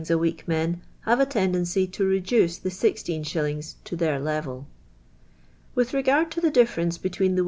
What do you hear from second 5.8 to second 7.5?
recard to the diflference between the wa^'.'